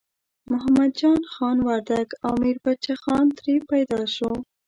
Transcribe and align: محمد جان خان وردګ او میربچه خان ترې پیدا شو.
محمد 0.51 0.91
جان 0.99 1.21
خان 1.33 1.57
وردګ 1.67 2.07
او 2.25 2.31
میربچه 2.41 2.93
خان 3.03 3.25
ترې 3.37 3.55
پیدا 3.71 4.01
شو. 4.15 4.31